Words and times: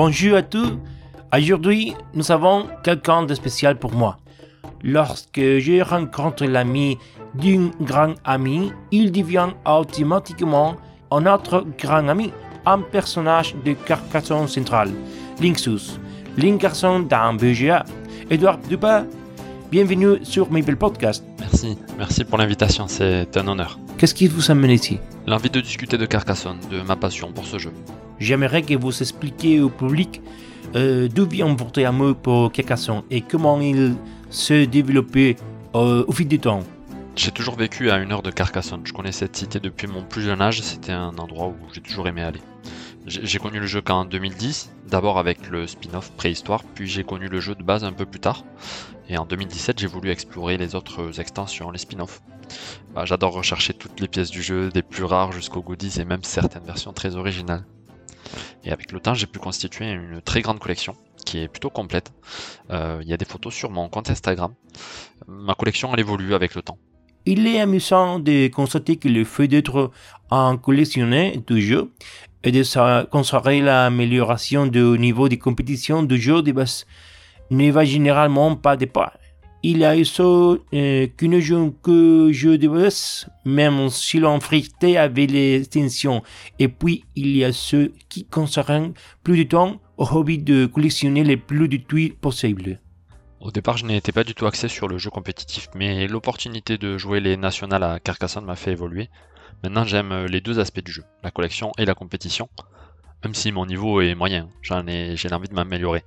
Bonjour 0.00 0.36
à 0.36 0.42
tous. 0.42 0.78
Aujourd'hui, 1.36 1.92
nous 2.14 2.30
avons 2.30 2.68
quelqu'un 2.84 3.24
de 3.24 3.34
spécial 3.34 3.76
pour 3.76 3.92
moi. 3.92 4.16
Lorsque 4.84 5.40
je 5.40 5.82
rencontre 5.82 6.44
l'ami 6.44 6.96
d'un 7.34 7.72
grand 7.80 8.14
ami, 8.24 8.70
il 8.92 9.10
devient 9.10 9.48
automatiquement 9.66 10.76
un 11.10 11.26
autre 11.26 11.66
grand 11.76 12.06
ami, 12.06 12.30
un 12.64 12.78
personnage 12.78 13.56
de 13.64 13.72
Carcassonne 13.72 14.46
centrale, 14.46 14.92
Linksous, 15.40 15.98
Linkerson 16.36 17.00
d'un 17.00 17.34
BGA. 17.34 17.84
Edouard 18.30 18.58
Dupin, 18.68 19.04
bienvenue 19.68 20.24
sur 20.24 20.48
Maple 20.52 20.76
Podcast. 20.76 21.24
Merci, 21.40 21.76
merci 21.98 22.24
pour 22.24 22.38
l'invitation, 22.38 22.86
c'est 22.86 23.36
un 23.36 23.48
honneur. 23.48 23.76
Qu'est-ce 23.98 24.14
qui 24.14 24.28
vous 24.28 24.52
amène 24.52 24.70
ici 24.70 25.00
L'envie 25.26 25.50
de 25.50 25.60
discuter 25.60 25.98
de 25.98 26.06
Carcassonne, 26.06 26.60
de 26.70 26.82
ma 26.82 26.94
passion 26.94 27.32
pour 27.32 27.44
ce 27.44 27.58
jeu. 27.58 27.72
J'aimerais 28.20 28.62
que 28.62 28.74
vous 28.74 28.96
expliquiez 28.96 29.60
au 29.60 29.70
public 29.70 30.22
euh, 30.76 31.08
d'où 31.12 31.26
vient 31.26 31.52
votre 31.52 31.82
amour 31.82 32.14
pour 32.14 32.52
Carcassonne 32.52 33.02
et 33.10 33.22
comment 33.22 33.60
il 33.60 33.96
s'est 34.30 34.68
développé 34.68 35.34
euh, 35.74 36.04
au 36.06 36.12
fil 36.12 36.28
du 36.28 36.38
temps. 36.38 36.60
J'ai 37.16 37.32
toujours 37.32 37.56
vécu 37.56 37.90
à 37.90 37.96
une 37.96 38.12
heure 38.12 38.22
de 38.22 38.30
Carcassonne. 38.30 38.82
Je 38.84 38.92
connais 38.92 39.10
cette 39.10 39.34
cité 39.34 39.58
depuis 39.58 39.88
mon 39.88 40.04
plus 40.04 40.22
jeune 40.22 40.40
âge. 40.40 40.62
C'était 40.62 40.92
un 40.92 41.18
endroit 41.18 41.48
où 41.48 41.56
j'ai 41.72 41.80
toujours 41.80 42.06
aimé 42.06 42.22
aller. 42.22 42.40
J'ai 43.08 43.38
connu 43.38 43.58
le 43.58 43.66
jeu 43.66 43.80
qu'en 43.80 44.04
2010, 44.04 44.70
d'abord 44.86 45.18
avec 45.18 45.48
le 45.48 45.66
spin-off 45.66 46.10
Préhistoire, 46.12 46.62
puis 46.74 46.86
j'ai 46.86 47.04
connu 47.04 47.28
le 47.28 47.40
jeu 47.40 47.54
de 47.54 47.62
base 47.62 47.82
un 47.82 47.92
peu 47.92 48.04
plus 48.04 48.20
tard. 48.20 48.44
Et 49.08 49.16
en 49.16 49.24
2017, 49.24 49.78
j'ai 49.78 49.86
voulu 49.86 50.10
explorer 50.10 50.58
les 50.58 50.74
autres 50.74 51.18
extensions, 51.18 51.70
les 51.70 51.78
spin-offs. 51.78 52.20
Bah, 52.94 53.06
J'adore 53.06 53.32
rechercher 53.32 53.72
toutes 53.72 54.00
les 54.00 54.08
pièces 54.08 54.30
du 54.30 54.42
jeu, 54.42 54.68
des 54.68 54.82
plus 54.82 55.04
rares 55.04 55.32
jusqu'aux 55.32 55.62
goodies 55.62 55.98
et 55.98 56.04
même 56.04 56.22
certaines 56.22 56.64
versions 56.64 56.92
très 56.92 57.16
originales. 57.16 57.64
Et 58.64 58.72
avec 58.72 58.92
le 58.92 59.00
temps, 59.00 59.14
j'ai 59.14 59.26
pu 59.26 59.38
constituer 59.38 59.90
une 59.90 60.20
très 60.20 60.42
grande 60.42 60.58
collection 60.58 60.94
qui 61.24 61.38
est 61.38 61.48
plutôt 61.48 61.70
complète. 61.70 62.12
Euh, 62.70 63.00
Il 63.02 63.08
y 63.08 63.14
a 63.14 63.16
des 63.16 63.24
photos 63.24 63.54
sur 63.54 63.70
mon 63.70 63.88
compte 63.88 64.10
Instagram. 64.10 64.52
Ma 65.26 65.54
collection, 65.54 65.94
elle 65.94 66.00
évolue 66.00 66.34
avec 66.34 66.54
le 66.54 66.60
temps. 66.60 66.76
Il 67.30 67.46
est 67.46 67.60
amusant 67.60 68.18
de 68.18 68.48
constater 68.48 68.96
que 68.96 69.08
le 69.08 69.24
fait 69.24 69.48
d'être 69.48 69.90
un 70.30 70.56
collectionneur 70.56 71.32
de 71.46 71.58
jeux 71.58 71.92
et 72.44 72.52
de 72.52 72.62
sa- 72.62 73.06
constater 73.10 73.60
l'amélioration 73.60 74.66
du 74.66 74.80
niveau 74.98 75.28
de 75.28 75.36
compétition 75.36 76.02
de 76.02 76.16
jeux 76.16 76.42
de 76.42 76.52
base 76.52 76.86
ne 77.50 77.70
va 77.70 77.84
généralement 77.84 78.54
pas 78.56 78.76
de 78.76 78.86
pas. 78.86 79.12
Il 79.64 79.78
y 79.78 79.84
a 79.84 79.92
ceux 80.04 80.62
euh, 80.72 81.08
qui 81.18 81.28
ne 81.28 81.40
jouent 81.40 81.74
que 81.82 82.30
jeux 82.30 82.58
de 82.58 82.68
base, 82.68 83.28
même 83.44 83.88
si 83.88 84.20
l'on 84.20 84.38
frité 84.38 84.96
avec 84.96 85.32
les 85.32 85.56
extensions. 85.62 86.22
Et 86.60 86.68
puis, 86.68 87.04
il 87.16 87.36
y 87.36 87.44
a 87.44 87.52
ceux 87.52 87.92
qui 88.08 88.24
consacrent 88.24 88.92
plus 89.24 89.36
de 89.38 89.42
temps 89.48 89.80
au 89.96 90.06
hobby 90.12 90.38
de 90.38 90.66
collectionner 90.66 91.24
le 91.24 91.36
plus 91.36 91.66
de 91.66 91.76
tweets 91.76 92.16
possible. 92.20 92.78
Au 93.40 93.50
départ, 93.50 93.76
je 93.78 93.84
n'étais 93.86 94.12
pas 94.12 94.22
du 94.22 94.34
tout 94.34 94.46
axé 94.46 94.68
sur 94.68 94.86
le 94.86 94.98
jeu 94.98 95.10
compétitif, 95.10 95.68
mais 95.74 96.06
l'opportunité 96.06 96.78
de 96.78 96.96
jouer 96.96 97.18
les 97.18 97.36
nationales 97.36 97.82
à 97.82 97.98
Carcassonne 97.98 98.44
m'a 98.44 98.54
fait 98.56 98.72
évoluer. 98.72 99.08
Maintenant, 99.62 99.84
j'aime 99.84 100.26
les 100.26 100.40
deux 100.40 100.60
aspects 100.60 100.84
du 100.84 100.92
jeu, 100.92 101.04
la 101.22 101.30
collection 101.30 101.72
et 101.78 101.84
la 101.84 101.94
compétition. 101.94 102.48
Même 103.24 103.34
si 103.34 103.50
mon 103.50 103.66
niveau 103.66 104.00
est 104.00 104.14
moyen, 104.14 104.48
j'en 104.62 104.86
ai, 104.86 105.16
j'ai 105.16 105.32
envie 105.32 105.48
de 105.48 105.54
m'améliorer. 105.54 106.04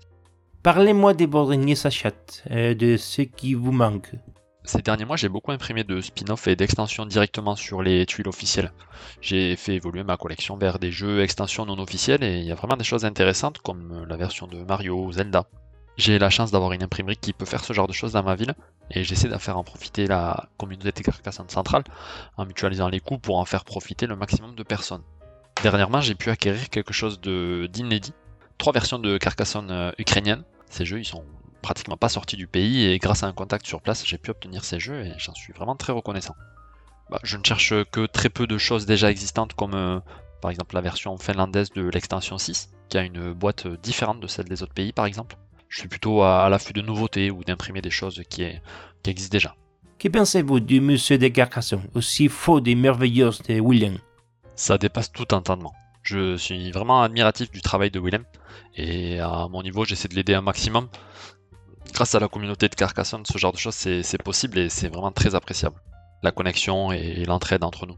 Parlez-moi 0.63 1.13
de 1.13 1.25
vos 1.25 1.49
derniers 1.49 1.85
achats, 1.85 2.11
euh, 2.51 2.73
de 2.75 2.95
ce 2.95 3.23
qui 3.23 3.53
vous 3.55 3.71
manque. 3.71 4.11
Ces 4.63 4.83
derniers 4.83 5.05
mois, 5.05 5.17
j'ai 5.17 5.27
beaucoup 5.27 5.51
imprimé 5.51 5.83
de 5.83 5.99
spin-off 5.99 6.47
et 6.47 6.55
d'extensions 6.55 7.07
directement 7.07 7.55
sur 7.55 7.81
les 7.81 8.05
tuiles 8.05 8.27
officielles. 8.27 8.71
J'ai 9.19 9.55
fait 9.55 9.73
évoluer 9.73 10.03
ma 10.03 10.17
collection 10.17 10.55
vers 10.55 10.77
des 10.77 10.91
jeux 10.91 11.21
extensions 11.21 11.65
non 11.65 11.79
officiels 11.79 12.23
et 12.23 12.37
il 12.37 12.45
y 12.45 12.51
a 12.51 12.55
vraiment 12.55 12.77
des 12.77 12.83
choses 12.83 13.05
intéressantes 13.05 13.57
comme 13.57 14.05
la 14.07 14.17
version 14.17 14.45
de 14.45 14.63
Mario 14.63 15.03
ou 15.03 15.11
Zelda. 15.11 15.47
J'ai 15.97 16.19
la 16.19 16.29
chance 16.29 16.51
d'avoir 16.51 16.71
une 16.71 16.83
imprimerie 16.83 17.17
qui 17.17 17.33
peut 17.33 17.45
faire 17.45 17.63
ce 17.63 17.73
genre 17.73 17.87
de 17.87 17.93
choses 17.93 18.13
dans 18.13 18.23
ma 18.23 18.35
ville 18.35 18.55
et 18.91 19.03
j'essaie 19.03 19.27
d'en 19.27 19.39
faire 19.39 19.57
en 19.57 19.63
profiter 19.63 20.07
la 20.07 20.47
communauté 20.57 21.03
Carcassonne 21.03 21.49
centrale 21.49 21.83
en 22.37 22.45
mutualisant 22.45 22.89
les 22.89 22.99
coûts 22.99 23.19
pour 23.19 23.37
en 23.37 23.45
faire 23.45 23.65
profiter 23.65 24.07
le 24.07 24.15
maximum 24.15 24.55
de 24.55 24.63
personnes. 24.63 25.03
Dernièrement, 25.61 26.01
j'ai 26.01 26.15
pu 26.15 26.29
acquérir 26.29 26.69
quelque 26.69 26.93
chose 26.93 27.19
d'inédit. 27.21 28.13
Trois 28.57 28.73
versions 28.73 28.99
de 28.99 29.17
Carcassonne 29.17 29.71
euh, 29.71 29.91
ukrainiennes. 29.97 30.43
Ces 30.69 30.85
jeux, 30.85 30.99
ils 30.99 31.05
sont 31.05 31.23
pratiquement 31.61 31.97
pas 31.97 32.09
sortis 32.09 32.35
du 32.35 32.47
pays 32.47 32.85
et 32.85 32.97
grâce 32.97 33.23
à 33.23 33.27
un 33.27 33.33
contact 33.33 33.67
sur 33.67 33.81
place, 33.81 34.05
j'ai 34.05 34.17
pu 34.17 34.31
obtenir 34.31 34.63
ces 34.63 34.79
jeux 34.79 35.05
et 35.05 35.13
j'en 35.17 35.33
suis 35.33 35.53
vraiment 35.53 35.75
très 35.75 35.93
reconnaissant. 35.93 36.35
Bah, 37.09 37.19
je 37.23 37.37
ne 37.37 37.43
cherche 37.43 37.73
que 37.91 38.05
très 38.05 38.29
peu 38.29 38.47
de 38.47 38.57
choses 38.57 38.85
déjà 38.85 39.11
existantes 39.11 39.53
comme 39.53 39.73
euh, 39.73 39.99
par 40.41 40.49
exemple 40.49 40.75
la 40.75 40.81
version 40.81 41.17
finlandaise 41.17 41.71
de 41.71 41.87
l'extension 41.89 42.37
6 42.37 42.69
qui 42.89 42.97
a 42.97 43.03
une 43.03 43.33
boîte 43.33 43.67
différente 43.67 44.19
de 44.19 44.27
celle 44.27 44.45
des 44.45 44.63
autres 44.63 44.73
pays 44.73 44.93
par 44.93 45.05
exemple. 45.05 45.37
Je 45.71 45.79
suis 45.79 45.87
plutôt 45.87 46.21
à, 46.21 46.43
à 46.45 46.49
l'affût 46.49 46.73
de 46.73 46.81
nouveautés 46.81 47.31
ou 47.31 47.43
d'imprimer 47.45 47.81
des 47.81 47.89
choses 47.99 48.21
qui, 48.29 48.43
est- 48.43 48.61
qui 49.03 49.09
existent 49.09 49.31
déjà. 49.39 49.55
Que 49.97 50.09
pensez-vous 50.09 50.59
du 50.59 50.81
musée 50.81 51.17
de 51.17 51.27
Carcassonne, 51.29 51.83
aussi 51.95 52.27
faux 52.27 52.61
et 52.65 52.75
merveilleux 52.75 53.29
de 53.47 53.59
William? 53.61 53.95
Ça 54.55 54.77
dépasse 54.77 55.11
tout 55.11 55.33
entendement. 55.33 55.73
Je 56.03 56.35
suis 56.35 56.71
vraiment 56.71 57.01
admiratif 57.03 57.51
du 57.51 57.61
travail 57.61 57.89
de 57.89 57.99
Willem 57.99 58.25
et 58.75 59.19
à 59.19 59.47
mon 59.49 59.61
niveau 59.63 59.85
j'essaie 59.85 60.07
de 60.09 60.15
l'aider 60.15 60.33
un 60.33 60.41
maximum. 60.41 60.87
Grâce 61.93 62.15
à 62.15 62.19
la 62.19 62.27
communauté 62.27 62.67
de 62.67 62.75
Carcassonne, 62.75 63.25
ce 63.25 63.37
genre 63.37 63.53
de 63.53 63.57
choses 63.57 63.75
c'est 63.75 64.23
possible 64.23 64.57
et 64.59 64.69
c'est 64.69 64.89
vraiment 64.89 65.11
très 65.11 65.35
appréciable. 65.35 65.75
La 66.23 66.31
connexion 66.31 66.91
et 66.91 67.23
l'entraide 67.25 67.63
entre 67.63 67.85
nous. 67.85 67.95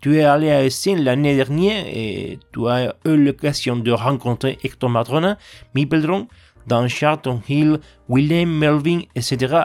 Tu 0.00 0.18
es 0.18 0.24
allé 0.24 0.50
à 0.52 0.64
Essen 0.64 1.02
l'année 1.02 1.34
dernière 1.34 1.84
et 1.88 2.38
tu 2.52 2.68
as 2.68 2.94
eu 3.04 3.16
l'occasion 3.16 3.76
de 3.76 3.90
rencontrer 3.90 4.58
Hector 4.62 4.90
Madrona, 4.90 5.38
Mipeldron, 5.74 6.28
dans 6.66 6.88
Charlton 6.88 7.40
Hill, 7.48 7.80
Willem, 8.08 8.50
Melvin, 8.50 9.00
etc. 9.14 9.56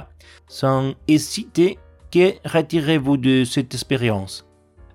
Sans 0.47 0.93
hésiter, 1.07 1.79
que 2.11 2.33
retirez-vous 2.47 3.17
de 3.17 3.43
cette 3.43 3.73
expérience? 3.73 4.45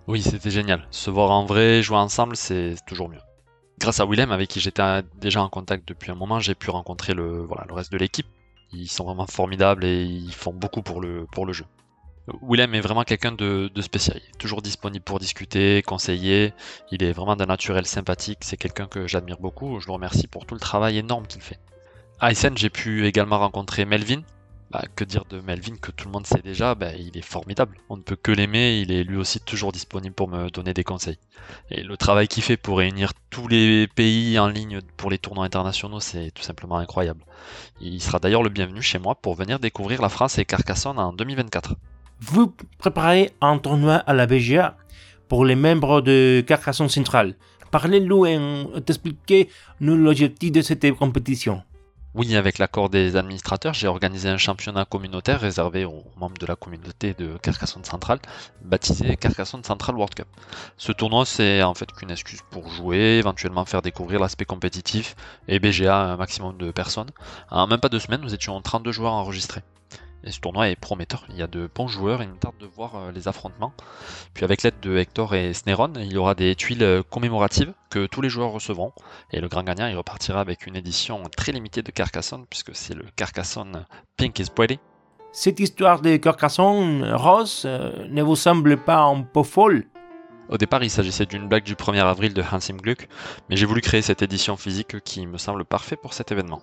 Oui, 0.07 0.23
c'était 0.23 0.51
génial. 0.51 0.87
Se 0.91 1.11
voir 1.11 1.31
en 1.31 1.45
vrai, 1.45 1.83
jouer 1.83 1.97
ensemble, 1.97 2.37
c'est 2.37 2.75
toujours 2.87 3.09
mieux. 3.09 3.21
Grâce 3.79 4.01
à 4.01 4.07
Willem, 4.07 4.31
avec 4.31 4.49
qui 4.49 4.61
j'étais 4.61 5.03
déjà 5.21 5.43
en 5.43 5.49
contact 5.49 5.87
depuis 5.89 6.11
un 6.11 6.15
moment, 6.15 6.41
j'ai 6.41 6.55
pu 6.55 6.71
rencontrer 6.71 7.13
le, 7.13 7.43
voilà, 7.43 7.65
le 7.69 7.75
reste 7.75 7.93
de 7.93 7.99
l'équipe. 7.99 8.27
Ils 8.73 8.89
sont 8.89 9.05
vraiment 9.05 9.27
formidables 9.27 9.85
et 9.85 10.05
ils 10.05 10.33
font 10.33 10.53
beaucoup 10.53 10.83
pour 10.83 11.01
le, 11.01 11.27
pour 11.33 11.47
le 11.47 11.53
jeu. 11.53 11.65
Willem 12.43 12.75
est 12.75 12.81
vraiment 12.81 13.05
quelqu'un 13.05 13.33
de, 13.33 13.71
de 13.73 13.83
spécial. 13.83 14.21
Il 14.23 14.29
est 14.31 14.39
toujours 14.39 14.63
disponible 14.63 15.05
pour 15.05 15.19
discuter, 15.19 15.83
conseiller. 15.83 16.53
Il 16.91 17.03
est 17.03 17.13
vraiment 17.13 17.37
d'un 17.37 17.47
naturel 17.47 17.87
sympathique. 17.87 18.39
C'est 18.41 18.57
quelqu'un 18.57 18.87
que 18.87 19.07
j'admire 19.07 19.39
beaucoup. 19.39 19.79
Je 19.81 19.87
le 19.87 19.93
remercie 19.93 20.27
pour 20.27 20.47
tout 20.47 20.55
le 20.55 20.61
travail 20.61 20.99
énorme 20.99 21.27
qu'il 21.27 21.43
fait. 21.43 21.61
À 22.19 22.31
Essen, 22.31 22.57
j'ai 22.57 22.71
pu 22.71 23.05
également 23.05 23.39
rencontrer 23.39 23.85
Melvin. 23.85 24.23
Bah, 24.71 24.83
que 24.97 25.05
dire 25.05 25.25
de 25.29 25.39
Melvin 25.41 25.77
que 25.77 25.91
tout 25.91 26.07
le 26.07 26.13
monde 26.13 26.27
sait 26.27 26.41
déjà? 26.43 26.75
Bah, 26.75 26.95
Il 26.95 27.17
est 27.19 27.23
formidable. 27.25 27.77
On 27.91 27.99
ne 27.99 28.03
peut 28.03 28.17
que 28.17 28.33
l'aimer. 28.33 28.79
Il 28.81 28.91
est 28.91 29.05
lui 29.05 29.19
aussi 29.19 29.39
toujours 29.39 29.71
disponible 29.71 30.15
pour 30.15 30.27
me 30.27 30.49
donner 30.49 30.73
des 30.73 30.83
conseils. 30.83 31.19
Et 31.71 31.83
le 31.83 31.97
travail 31.99 32.27
qu'il 32.27 32.43
fait 32.43 32.57
pour 32.57 32.79
réunir 32.79 33.13
tous 33.29 33.49
les 33.49 33.87
pays 33.87 34.39
en 34.39 34.49
ligne 34.49 34.81
pour 34.97 35.11
les 35.11 35.19
tournois 35.19 35.45
internationaux, 35.45 36.01
c'est 36.01 36.31
tout 36.31 36.43
simplement 36.43 36.79
incroyable. 36.79 37.21
Il 37.83 38.01
sera 38.01 38.19
d'ailleurs 38.19 38.43
le 38.43 38.49
bienvenu 38.49 38.81
chez 38.81 38.99
moi 38.99 39.15
pour 39.15 39.35
venir 39.35 39.59
découvrir 39.59 40.01
la 40.01 40.09
France 40.09 40.39
et 40.39 40.47
Carcassonne 40.47 40.99
en 40.99 41.13
2024. 41.13 41.75
Vous 42.21 42.55
préparez 42.79 43.33
un 43.43 43.59
tournoi 43.59 43.97
à 43.97 44.15
la 44.15 44.27
BGA 44.27 44.79
pour 45.29 45.45
les 45.45 45.55
membres 45.55 46.01
de 46.01 46.43
Carcassonne 46.47 46.89
Centrale. 46.89 47.37
Parlez-nous 47.71 48.25
et 48.25 48.39
expliquez-nous 48.89 49.97
l'objectif 49.97 50.51
de 50.51 50.63
cette 50.63 50.91
compétition. 50.93 51.63
Oui, 52.19 52.35
avec 52.35 52.57
l'accord 52.57 52.89
des 52.89 53.15
administrateurs, 53.17 53.75
j'ai 53.75 53.89
organisé 53.89 54.31
un 54.31 54.39
championnat 54.39 54.87
communautaire 54.87 55.39
réservé 55.39 55.85
aux 55.85 56.03
membres 56.17 56.39
de 56.39 56.47
la 56.47 56.57
communauté 56.57 57.13
de 57.13 57.37
Carcassonne 57.43 57.85
Central, 57.85 58.21
baptisé 58.63 59.19
Carcassonne 59.19 59.63
Central 59.63 59.97
World 59.97 60.15
Cup. 60.15 60.27
Ce 60.79 60.93
tournoi, 60.93 61.27
c'est 61.27 61.63
en 61.63 61.75
fait 61.75 61.93
qu'une 61.93 62.11
excuse 62.11 62.41
pour 62.51 62.71
jouer, 62.71 63.19
éventuellement 63.19 63.67
faire 63.67 63.83
découvrir 63.83 64.19
l'aspect 64.19 64.47
compétitif 64.47 65.15
et 65.47 65.59
BGA 65.59 65.95
à 65.95 66.13
un 66.13 66.17
maximum 66.17 66.57
de 66.57 66.71
personnes. 66.71 67.11
En 67.51 67.67
même 67.67 67.81
pas 67.81 67.91
deux 67.91 68.01
semaines, 68.01 68.23
nous 68.23 68.33
étions 68.33 68.59
32 68.63 68.93
joueurs 68.93 69.13
enregistrés. 69.13 69.61
Et 70.27 70.33
ce 70.33 70.41
tournoi 70.41 70.69
est 70.69 70.77
prometteur. 70.77 71.25
Il 71.31 71.37
y 71.37 71.43
a 71.43 71.47
de 71.47 71.71
bons 71.73 71.87
joueurs 71.87 72.21
et 72.21 72.25
il 72.25 72.31
me 72.31 72.37
tarde 72.37 72.57
de 72.59 72.67
voir 72.67 72.97
euh, 72.97 73.13
les 73.13 73.29
affrontements. 73.29 73.73
Puis 74.35 74.45
avec 74.45 74.65
l'aide 74.65 74.81
de 74.83 74.97
Hector 74.99 75.37
et 75.37 75.55
Sneron, 75.55 75.93
il 75.95 76.13
y 76.13 76.17
aura 76.17 76.35
des 76.35 76.57
tuiles 76.57 76.83
euh, 76.83 77.03
commémoratives 77.09 77.73
que 77.91 78.07
tous 78.07 78.23
les 78.23 78.29
joueurs 78.29 78.51
recevront. 78.51 78.93
Et 79.31 79.41
le 79.41 79.47
grand 79.47 79.63
gagnant, 79.63 79.87
il 79.87 79.97
repartira 79.97 80.41
avec 80.41 80.67
une 80.67 80.75
édition 80.75 81.23
très 81.37 81.53
limitée 81.53 81.83
de 81.83 81.93
Carcassonne, 81.93 82.45
puisque 82.51 82.75
c'est 82.75 82.95
le 82.95 83.05
Carcassonne 83.15 83.87
Pink 84.17 84.37
is 84.41 84.51
Pretty. 84.53 84.81
Cette 85.31 85.61
histoire 85.61 86.01
de 86.01 86.17
Carcassonne 86.17 87.09
rose 87.15 87.63
euh, 87.65 88.09
ne 88.09 88.23
vous 88.23 88.37
semble 88.37 88.83
pas 88.83 89.03
un 89.03 89.23
peu 89.23 89.45
folle? 89.45 89.85
Au 90.49 90.59
départ, 90.59 90.83
il 90.83 90.91
s'agissait 90.91 91.27
d'une 91.27 91.47
blague 91.47 91.65
du 91.65 91.77
1er 91.77 92.03
avril 92.03 92.35
de 92.35 92.43
Hans 92.43 92.59
im 92.71 92.79
Gluck, 92.79 93.09
mais 93.49 93.57
j'ai 93.57 93.67
voulu 93.67 93.81
créer 93.81 94.03
cette 94.03 94.23
édition 94.23 94.57
physique 94.57 95.01
qui 95.05 95.25
me 95.25 95.39
semble 95.39 95.65
parfait 95.65 95.97
pour 95.97 96.15
cet 96.15 96.33
événement. 96.33 96.63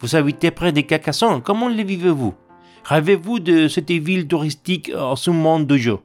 Vous 0.00 0.16
habitez 0.16 0.50
près 0.50 0.72
de 0.72 0.80
Carcassonne, 0.80 1.42
comment 1.42 1.68
les 1.68 1.84
vivez-vous? 1.84 2.34
Rêvez-vous 2.84 3.40
de 3.40 3.66
cette 3.66 3.90
ville 3.90 4.28
touristique 4.28 4.92
en 4.94 5.16
ce 5.16 5.30
monde 5.30 5.66
de 5.66 5.78
jeu? 5.78 5.98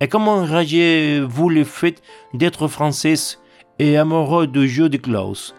Et 0.00 0.08
comment 0.08 0.42
réagissez-vous 0.42 1.50
le 1.50 1.62
fait 1.62 2.02
d'être 2.32 2.68
française 2.68 3.38
et 3.78 3.98
amoureux 3.98 4.46
de 4.46 4.64
jeux 4.64 4.88
de 4.88 4.96
Klaus? 4.96 5.54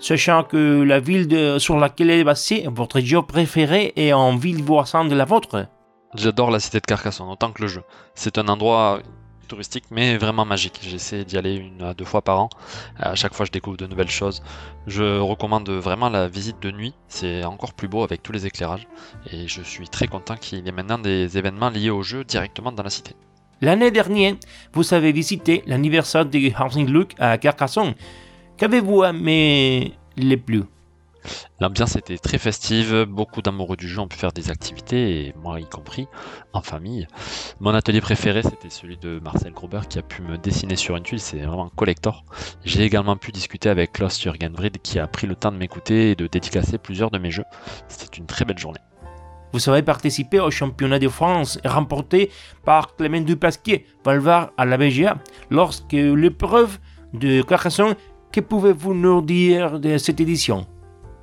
Sachant 0.00 0.42
que 0.42 0.82
la 0.82 0.98
ville 0.98 1.60
sur 1.60 1.76
laquelle 1.76 2.10
est 2.10 2.24
basée 2.24 2.66
votre 2.68 2.98
jeu 2.98 3.22
préféré 3.22 3.92
est 3.94 4.12
en 4.12 4.36
ville 4.36 4.60
voisine 4.60 5.08
de 5.08 5.14
la 5.14 5.24
vôtre? 5.24 5.66
J'adore 6.16 6.50
la 6.50 6.58
cité 6.58 6.80
de 6.80 6.86
Carcassonne 6.86 7.28
autant 7.28 7.52
que 7.52 7.62
le 7.62 7.68
jeu. 7.68 7.82
C'est 8.16 8.38
un 8.38 8.48
endroit 8.48 8.98
touristique, 9.48 9.84
mais 9.90 10.16
vraiment 10.16 10.44
magique. 10.44 10.78
J'essaie 10.82 11.24
d'y 11.24 11.36
aller 11.36 11.56
une 11.56 11.82
à 11.82 11.94
deux 11.94 12.04
fois 12.04 12.22
par 12.22 12.40
an. 12.40 12.48
À 12.98 13.14
chaque 13.16 13.34
fois, 13.34 13.46
je 13.46 13.50
découvre 13.50 13.76
de 13.76 13.86
nouvelles 13.86 14.10
choses. 14.10 14.42
Je 14.86 15.18
recommande 15.18 15.68
vraiment 15.70 16.08
la 16.08 16.28
visite 16.28 16.60
de 16.62 16.70
nuit. 16.70 16.94
C'est 17.08 17.44
encore 17.44 17.72
plus 17.72 17.88
beau 17.88 18.04
avec 18.04 18.22
tous 18.22 18.32
les 18.32 18.46
éclairages. 18.46 18.86
Et 19.32 19.48
je 19.48 19.62
suis 19.62 19.88
très 19.88 20.06
content 20.06 20.36
qu'il 20.36 20.64
y 20.64 20.68
ait 20.68 20.72
maintenant 20.72 20.98
des 20.98 21.36
événements 21.36 21.70
liés 21.70 21.90
au 21.90 22.02
jeu 22.02 22.22
directement 22.24 22.70
dans 22.70 22.84
la 22.84 22.90
cité. 22.90 23.14
L'année 23.60 23.90
dernière, 23.90 24.36
vous 24.72 24.94
avez 24.94 25.10
visité 25.10 25.64
l'anniversaire 25.66 26.24
de 26.24 26.38
Housing 26.62 26.88
Look 26.88 27.14
à 27.18 27.38
Carcassonne. 27.38 27.94
Qu'avez-vous 28.56 29.02
aimé 29.02 29.94
le 30.16 30.36
plus? 30.36 30.62
L'ambiance 31.60 31.96
était 31.96 32.18
très 32.18 32.38
festive, 32.38 33.04
beaucoup 33.04 33.42
d'amoureux 33.42 33.76
du 33.76 33.88
jeu 33.88 34.00
ont 34.00 34.08
pu 34.08 34.16
faire 34.16 34.32
des 34.32 34.50
activités, 34.50 35.34
moi 35.42 35.60
y 35.60 35.66
compris, 35.66 36.06
en 36.52 36.62
famille. 36.62 37.06
Mon 37.60 37.74
atelier 37.74 38.00
préféré, 38.00 38.42
c'était 38.42 38.70
celui 38.70 38.96
de 38.96 39.20
Marcel 39.20 39.52
Gruber 39.52 39.80
qui 39.88 39.98
a 39.98 40.02
pu 40.02 40.22
me 40.22 40.38
dessiner 40.38 40.76
sur 40.76 40.96
une 40.96 41.02
tuile, 41.02 41.20
c'est 41.20 41.38
vraiment 41.38 41.66
un 41.66 41.72
collector. 41.76 42.24
J'ai 42.64 42.82
également 42.82 43.16
pu 43.16 43.32
discuter 43.32 43.68
avec 43.68 43.92
Klaus 43.92 44.20
Jürgen 44.20 44.54
qui 44.82 44.98
a 44.98 45.06
pris 45.06 45.26
le 45.26 45.34
temps 45.34 45.52
de 45.52 45.56
m'écouter 45.56 46.10
et 46.10 46.14
de 46.14 46.26
dédicacer 46.26 46.78
plusieurs 46.78 47.10
de 47.10 47.18
mes 47.18 47.30
jeux. 47.30 47.44
C'était 47.88 48.16
une 48.16 48.26
très 48.26 48.44
belle 48.44 48.58
journée. 48.58 48.80
Vous 49.52 49.68
avez 49.70 49.82
participé 49.82 50.40
au 50.40 50.50
championnat 50.50 50.98
de 50.98 51.08
France 51.08 51.58
remporté 51.64 52.30
par 52.64 52.96
Clément 52.96 53.20
Dupasquier, 53.22 53.86
Valvar 54.04 54.50
à 54.58 54.66
la 54.66 54.76
BGA. 54.76 55.18
Lorsque 55.50 55.92
l'épreuve 55.92 56.78
de 57.14 57.40
Carcassonne, 57.42 57.94
que 58.30 58.40
pouvez-vous 58.40 58.92
nous 58.92 59.22
dire 59.22 59.80
de 59.80 59.96
cette 59.96 60.20
édition? 60.20 60.66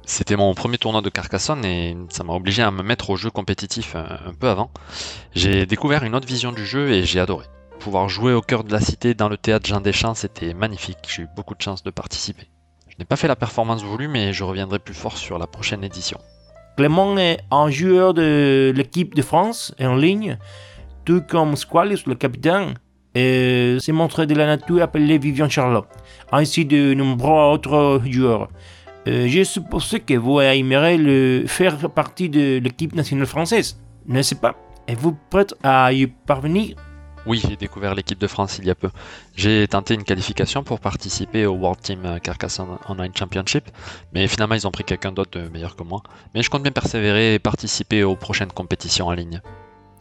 C'était 0.06 0.36
mon 0.36 0.54
premier 0.54 0.78
tournoi 0.78 1.02
de 1.02 1.10
Carcassonne 1.10 1.66
et 1.66 1.98
ça 2.10 2.24
m'a 2.24 2.34
obligé 2.34 2.62
à 2.62 2.72
me 2.72 2.84
mettre 2.84 3.10
au 3.10 3.16
jeu 3.16 3.30
compétitif 3.30 3.96
un, 3.96 4.34
peu 4.40 4.48
avant. 4.48 4.72
J'ai 5.34 5.66
découvert 5.66 6.04
une 6.04 6.16
autre 6.16 6.28
vision 6.28 6.52
du 6.52 6.66
jeu 6.66 6.92
et 6.92 7.04
j'ai 7.04 7.20
adoré. 7.20 7.46
Pouvoir 7.80 8.08
jouer 8.08 8.34
au 8.34 8.42
cœur 8.42 8.64
de 8.64 8.72
la 8.72 8.80
cité 8.80 9.14
dans 9.14 9.30
le 9.30 9.38
théâtre 9.38 9.68
Jean 9.68 9.82
Deschamps, 9.82 10.14
c'était 10.14 10.54
magnifique. 10.54 10.98
J'ai 11.08 11.24
eu 11.24 11.28
beaucoup 11.36 11.56
de 11.56 11.62
chance 11.62 11.84
de 11.84 11.92
participer. 11.92 12.48
Je 12.88 12.96
n'ai 13.00 13.06
pas 13.06 13.16
fait 13.16 13.28
la 13.28 13.36
performance 13.36 13.84
voulue, 13.84 14.08
mais 14.08 14.32
je 14.32 14.44
reviendrai 14.44 14.80
plus 14.80 14.94
fort 14.94 15.18
sur 15.18 15.38
la 15.38 15.48
prochaine 15.48 15.84
édition. 15.84 16.20
Clément 16.78 17.18
est 17.18 17.40
un 17.52 17.70
joueur 17.70 18.14
de 18.14 18.72
l'équipe 18.76 19.16
de 19.16 19.22
France 19.22 19.74
en 19.80 19.96
ligne, 19.96 20.38
tout 21.04 21.22
comme 21.22 21.56
Squalis, 21.56 22.04
le 22.06 22.16
capitaine, 22.16 22.76
et 23.16 23.78
s'est 23.80 23.92
montré 23.92 24.28
de 24.28 24.36
la 24.36 24.46
nature 24.46 24.82
appelé 24.82 25.18
Vivian 25.18 25.50
Charlot, 25.50 25.86
ainsi 26.32 26.66
de 26.66 26.94
nombreux 26.94 27.54
autres 27.54 28.02
joueurs. 28.10 28.50
Euh, 29.08 29.28
je 29.28 29.44
suppose 29.44 29.98
que 30.06 30.16
vous 30.16 30.40
aimeriez 30.40 30.98
le 30.98 31.46
faire 31.48 31.78
partie 31.92 32.30
de 32.30 32.60
l'équipe 32.60 32.96
nationale 32.96 33.28
française, 33.28 33.80
n'est-ce 34.08 34.36
pas? 34.36 34.56
Êtes-vous 34.88 35.16
prête 35.30 35.54
à 35.64 35.94
y 35.94 36.08
parvenir? 36.08 36.76
Oui, 37.28 37.42
j'ai 37.48 37.56
découvert 37.56 37.96
l'équipe 37.96 38.20
de 38.20 38.28
France 38.28 38.60
il 38.60 38.66
y 38.66 38.70
a 38.70 38.76
peu. 38.76 38.90
J'ai 39.36 39.68
tenté 39.68 39.96
une 39.96 40.04
qualification 40.04 40.64
pour 40.64 40.80
participer 40.80 41.46
au 41.48 41.54
World 41.54 41.82
Team 41.82 42.20
Carcassonne 42.22 42.78
Online 42.88 43.12
Championship, 43.16 43.64
mais 44.14 44.28
finalement 44.28 44.54
ils 44.54 44.68
ont 44.68 44.72
pris 44.72 44.84
quelqu'un 44.84 45.12
d'autre 45.12 45.40
de 45.40 45.50
meilleur 45.50 45.76
que 45.76 45.84
moi. 45.84 46.02
Mais 46.34 46.44
je 46.44 46.50
compte 46.52 46.62
bien 46.62 46.72
persévérer 46.72 47.36
et 47.36 47.40
participer 47.40 48.04
aux 48.04 48.16
prochaines 48.16 48.52
compétitions 48.52 49.08
en 49.08 49.14
ligne. 49.14 49.42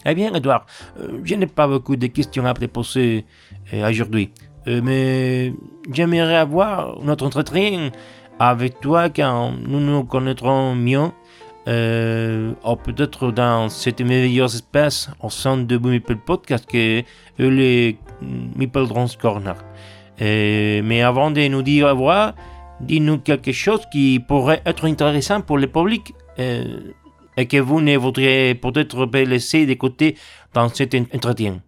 Eh 0.07 0.15
bien, 0.15 0.35
Edouard, 0.35 0.67
euh, 1.01 1.21
je 1.25 1.35
n'ai 1.35 1.47
pas 1.47 1.67
beaucoup 1.67 1.97
de 1.97 2.07
questions 2.09 2.45
à 2.45 2.53
te 2.53 2.67
poser 2.67 3.25
euh, 3.73 3.89
aujourd'hui, 3.89 4.31
mais 4.67 5.53
j'aimerais 5.91 6.37
avoir 6.37 7.03
notre 7.03 7.27
entretien 7.27 7.91
avec 8.39 8.81
toi 8.81 9.09
quand 9.11 9.53
nous 9.67 9.81
nous 9.81 10.05
connaîtrons 10.05 10.75
mieux, 10.75 11.11
euh, 11.67 12.53
ou 12.65 12.77
peut-être 12.77 13.31
dans 13.31 13.69
cette 13.69 14.01
merveilleuse 14.01 14.57
espace 14.57 15.11
au 15.23 15.31
sein 15.31 15.57
de 15.57 15.79
Meeple 15.79 16.17
Podcast 16.17 16.67
que 16.71 17.03
les 17.39 17.99
Meeple 18.57 18.87
Drones 18.87 19.09
Corner. 19.21 19.57
Euh, 20.21 20.83
mais 20.85 21.03
avant 21.03 21.31
de 21.31 21.47
nous 21.49 21.63
dire 21.63 21.87
au 21.87 21.91
revoir, 21.91 22.35
dis-nous 22.81 23.19
quelque 23.19 23.53
chose 23.53 23.81
qui 23.91 24.21
pourrait 24.21 24.63
être 24.67 24.87
intéressant 24.87 25.41
pour 25.41 25.59
le 25.59 25.67
public 25.67 26.15
euh, 26.39 26.93
et 27.37 27.47
que 27.47 27.57
vous 27.57 27.81
ne 27.81 27.97
voudriez 27.97 28.55
peut-être 28.55 29.07
pas 29.07 29.25
laisser 29.25 29.67
de 29.67 29.75
côté 29.75 30.17
dans 30.53 30.69
cet 30.69 30.95
entretien. 30.95 31.61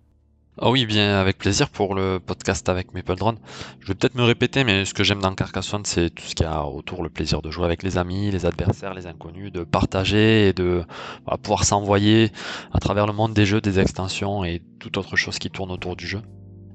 Ah 0.58 0.70
oui, 0.70 0.87
bien 0.87 1.20
avec 1.20 1.37
plaisir 1.37 1.69
pour 1.69 1.94
le 1.94 2.19
podcast 2.19 2.67
avec 2.70 2.94
Maple 2.94 3.14
Drone. 3.17 3.37
Je 3.81 3.88
vais 3.88 3.94
peut-être 3.94 4.14
me 4.14 4.23
répéter, 4.23 4.64
mais 4.64 4.87
ce 4.87 4.94
que 4.94 5.05
j'aime 5.05 5.20
dans 5.20 5.35
Carcassonne, 5.35 5.85
c'est 5.85 6.08
tout 6.08 6.25
ce 6.25 6.35
qu'il 6.35 6.47
y 6.47 6.49
a 6.49 6.64
autour, 6.64 7.03
le 7.03 7.11
plaisir 7.11 7.43
de 7.43 7.50
jouer 7.50 7.67
avec 7.67 7.82
les 7.82 7.99
amis, 7.99 8.31
les 8.31 8.47
adversaires, 8.47 8.94
les 8.94 9.06
inconnus, 9.06 9.53
de 9.53 9.64
partager 9.64 10.48
et 10.48 10.53
de 10.55 10.82
pouvoir 11.43 11.65
s'envoyer 11.65 12.32
à 12.72 12.79
travers 12.79 13.06
le 13.06 13.13
monde 13.13 13.34
des 13.34 13.44
jeux, 13.44 13.60
des 13.60 13.79
extensions 13.79 14.44
et 14.44 14.63
toute 14.79 14.96
autre 14.96 15.15
chose 15.15 15.39
qui 15.39 15.51
tourne 15.51 15.70
autour 15.70 15.94
du 15.94 16.06
jeu. 16.06 16.22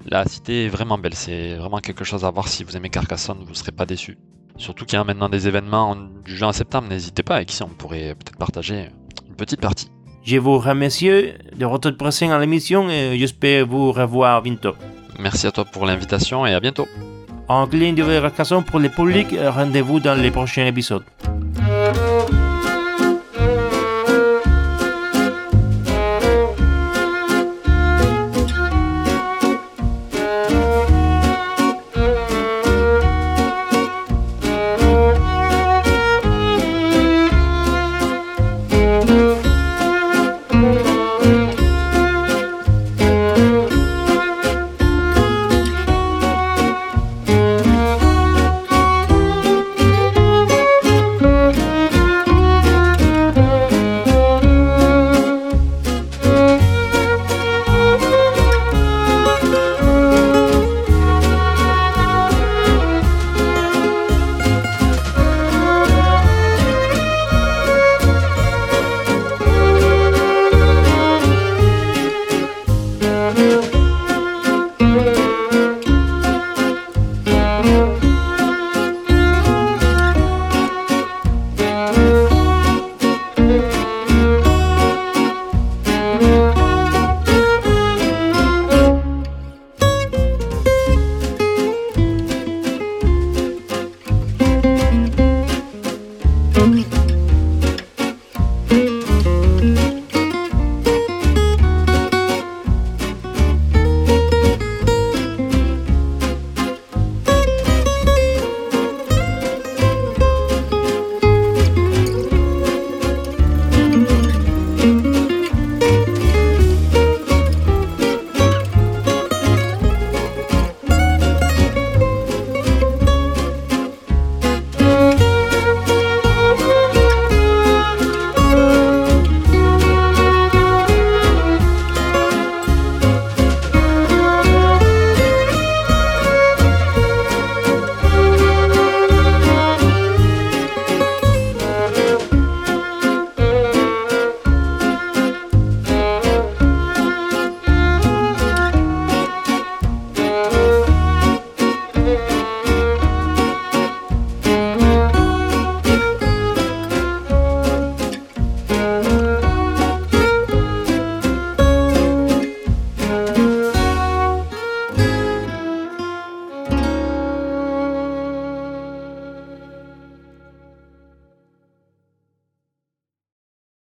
La 0.06 0.24
cité 0.26 0.66
est 0.66 0.68
vraiment 0.68 0.96
belle, 0.96 1.14
c'est 1.14 1.56
vraiment 1.56 1.78
quelque 1.78 2.04
chose 2.04 2.24
à 2.24 2.30
voir 2.30 2.46
si 2.46 2.62
vous 2.62 2.76
aimez 2.76 2.88
Carcassonne, 2.88 3.38
vous 3.42 3.50
ne 3.50 3.54
serez 3.54 3.72
pas 3.72 3.84
déçu. 3.84 4.16
Surtout 4.58 4.84
qu'il 4.84 4.96
y 4.96 5.00
a 5.00 5.02
maintenant 5.02 5.28
des 5.28 5.48
événements 5.48 5.96
du 6.24 6.36
jeu 6.36 6.46
en 6.46 6.52
septembre, 6.52 6.86
n'hésitez 6.88 7.24
pas, 7.24 7.42
et 7.42 7.46
ici 7.48 7.64
on 7.64 7.68
pourrait 7.68 8.14
peut-être 8.14 8.38
partager 8.38 8.90
une 9.28 9.34
petite 9.34 9.60
partie. 9.60 9.90
Je 10.24 10.36
vous 10.38 10.58
remercie 10.58 11.10
de 11.56 11.66
votre 11.66 11.90
présence 11.90 12.30
à 12.30 12.38
l'émission 12.38 12.88
et 12.88 13.18
j'espère 13.18 13.66
vous 13.66 13.90
revoir 13.90 14.40
bientôt. 14.42 14.74
Merci 15.18 15.46
à 15.48 15.50
toi 15.52 15.64
pour 15.64 15.84
l'invitation 15.84 16.46
et 16.46 16.54
à 16.54 16.60
bientôt. 16.60 16.86
En 17.48 17.66
clin 17.66 17.92
de 17.92 18.62
pour 18.62 18.78
les 18.78 18.88
publics, 18.88 19.34
rendez-vous 19.38 20.00
dans 20.00 20.14
les 20.14 20.30
prochains 20.30 20.66
épisodes. 20.66 21.04